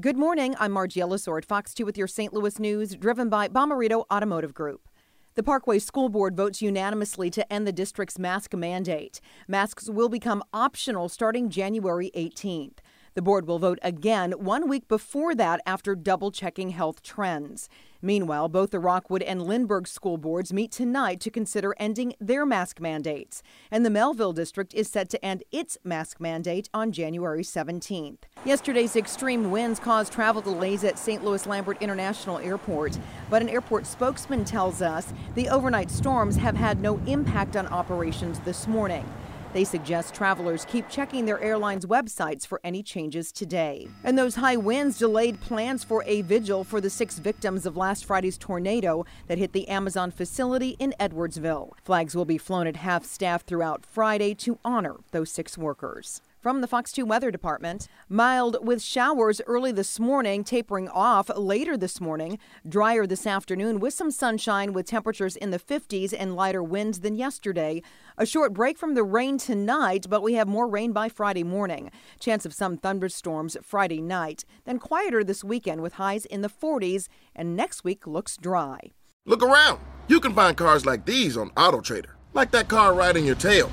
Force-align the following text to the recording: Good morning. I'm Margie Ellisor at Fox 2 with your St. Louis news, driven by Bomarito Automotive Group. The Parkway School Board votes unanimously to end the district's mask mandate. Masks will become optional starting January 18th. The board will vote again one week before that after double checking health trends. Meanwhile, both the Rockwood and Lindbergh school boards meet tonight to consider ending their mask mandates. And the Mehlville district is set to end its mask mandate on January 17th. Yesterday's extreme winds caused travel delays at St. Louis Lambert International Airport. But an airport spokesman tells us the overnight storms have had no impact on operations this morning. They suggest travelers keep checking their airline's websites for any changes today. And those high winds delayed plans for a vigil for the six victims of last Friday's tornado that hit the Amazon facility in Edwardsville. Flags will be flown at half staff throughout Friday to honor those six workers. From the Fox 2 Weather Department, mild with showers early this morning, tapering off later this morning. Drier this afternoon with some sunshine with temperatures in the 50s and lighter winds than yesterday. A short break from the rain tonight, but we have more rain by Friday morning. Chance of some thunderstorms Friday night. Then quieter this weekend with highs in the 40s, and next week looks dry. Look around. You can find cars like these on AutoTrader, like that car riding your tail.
Good 0.00 0.16
morning. 0.16 0.54
I'm 0.60 0.70
Margie 0.70 1.00
Ellisor 1.00 1.38
at 1.38 1.44
Fox 1.44 1.74
2 1.74 1.84
with 1.84 1.98
your 1.98 2.06
St. 2.06 2.32
Louis 2.32 2.60
news, 2.60 2.94
driven 2.94 3.28
by 3.28 3.48
Bomarito 3.48 4.04
Automotive 4.12 4.54
Group. 4.54 4.88
The 5.34 5.42
Parkway 5.42 5.80
School 5.80 6.08
Board 6.08 6.36
votes 6.36 6.62
unanimously 6.62 7.30
to 7.30 7.52
end 7.52 7.66
the 7.66 7.72
district's 7.72 8.16
mask 8.16 8.54
mandate. 8.54 9.20
Masks 9.48 9.90
will 9.90 10.08
become 10.08 10.44
optional 10.52 11.08
starting 11.08 11.48
January 11.48 12.12
18th. 12.14 12.78
The 13.18 13.22
board 13.22 13.48
will 13.48 13.58
vote 13.58 13.80
again 13.82 14.30
one 14.30 14.68
week 14.68 14.86
before 14.86 15.34
that 15.34 15.60
after 15.66 15.96
double 15.96 16.30
checking 16.30 16.70
health 16.70 17.02
trends. 17.02 17.68
Meanwhile, 18.00 18.48
both 18.48 18.70
the 18.70 18.78
Rockwood 18.78 19.22
and 19.22 19.42
Lindbergh 19.42 19.88
school 19.88 20.18
boards 20.18 20.52
meet 20.52 20.70
tonight 20.70 21.18
to 21.22 21.30
consider 21.30 21.74
ending 21.80 22.14
their 22.20 22.46
mask 22.46 22.78
mandates. 22.80 23.42
And 23.72 23.84
the 23.84 23.90
Mehlville 23.90 24.36
district 24.36 24.72
is 24.72 24.88
set 24.88 25.08
to 25.08 25.24
end 25.24 25.42
its 25.50 25.76
mask 25.82 26.20
mandate 26.20 26.68
on 26.72 26.92
January 26.92 27.42
17th. 27.42 28.18
Yesterday's 28.44 28.94
extreme 28.94 29.50
winds 29.50 29.80
caused 29.80 30.12
travel 30.12 30.40
delays 30.40 30.84
at 30.84 30.96
St. 30.96 31.24
Louis 31.24 31.44
Lambert 31.44 31.82
International 31.82 32.38
Airport. 32.38 32.96
But 33.28 33.42
an 33.42 33.48
airport 33.48 33.88
spokesman 33.88 34.44
tells 34.44 34.80
us 34.80 35.12
the 35.34 35.48
overnight 35.48 35.90
storms 35.90 36.36
have 36.36 36.54
had 36.54 36.80
no 36.80 36.98
impact 36.98 37.56
on 37.56 37.66
operations 37.66 38.38
this 38.44 38.68
morning. 38.68 39.04
They 39.52 39.64
suggest 39.64 40.14
travelers 40.14 40.64
keep 40.66 40.88
checking 40.88 41.24
their 41.24 41.40
airline's 41.40 41.86
websites 41.86 42.46
for 42.46 42.60
any 42.62 42.82
changes 42.82 43.32
today. 43.32 43.88
And 44.04 44.18
those 44.18 44.36
high 44.36 44.56
winds 44.56 44.98
delayed 44.98 45.40
plans 45.40 45.84
for 45.84 46.04
a 46.06 46.22
vigil 46.22 46.64
for 46.64 46.80
the 46.80 46.90
six 46.90 47.18
victims 47.18 47.66
of 47.66 47.76
last 47.76 48.04
Friday's 48.04 48.38
tornado 48.38 49.04
that 49.26 49.38
hit 49.38 49.52
the 49.52 49.68
Amazon 49.68 50.10
facility 50.10 50.76
in 50.78 50.94
Edwardsville. 51.00 51.72
Flags 51.82 52.14
will 52.14 52.24
be 52.24 52.38
flown 52.38 52.66
at 52.66 52.76
half 52.76 53.04
staff 53.04 53.44
throughout 53.44 53.86
Friday 53.86 54.34
to 54.34 54.58
honor 54.64 54.96
those 55.12 55.30
six 55.30 55.56
workers. 55.56 56.20
From 56.40 56.60
the 56.60 56.68
Fox 56.68 56.92
2 56.92 57.04
Weather 57.04 57.32
Department, 57.32 57.88
mild 58.08 58.64
with 58.64 58.80
showers 58.80 59.40
early 59.48 59.72
this 59.72 59.98
morning, 59.98 60.44
tapering 60.44 60.88
off 60.88 61.28
later 61.36 61.76
this 61.76 62.00
morning. 62.00 62.38
Drier 62.66 63.08
this 63.08 63.26
afternoon 63.26 63.80
with 63.80 63.92
some 63.92 64.12
sunshine 64.12 64.72
with 64.72 64.86
temperatures 64.86 65.34
in 65.34 65.50
the 65.50 65.58
50s 65.58 66.14
and 66.16 66.36
lighter 66.36 66.62
winds 66.62 67.00
than 67.00 67.16
yesterday. 67.16 67.82
A 68.16 68.24
short 68.24 68.54
break 68.54 68.78
from 68.78 68.94
the 68.94 69.02
rain 69.02 69.36
tonight, 69.36 70.06
but 70.08 70.22
we 70.22 70.34
have 70.34 70.46
more 70.46 70.68
rain 70.68 70.92
by 70.92 71.08
Friday 71.08 71.42
morning. 71.42 71.90
Chance 72.20 72.46
of 72.46 72.54
some 72.54 72.76
thunderstorms 72.76 73.56
Friday 73.60 74.00
night. 74.00 74.44
Then 74.64 74.78
quieter 74.78 75.24
this 75.24 75.42
weekend 75.42 75.82
with 75.82 75.94
highs 75.94 76.24
in 76.24 76.42
the 76.42 76.48
40s, 76.48 77.08
and 77.34 77.56
next 77.56 77.82
week 77.82 78.06
looks 78.06 78.36
dry. 78.36 78.92
Look 79.26 79.42
around. 79.42 79.80
You 80.06 80.20
can 80.20 80.34
find 80.34 80.56
cars 80.56 80.86
like 80.86 81.04
these 81.04 81.36
on 81.36 81.50
AutoTrader, 81.50 82.14
like 82.32 82.52
that 82.52 82.68
car 82.68 82.94
riding 82.94 83.26
your 83.26 83.34
tail. 83.34 83.72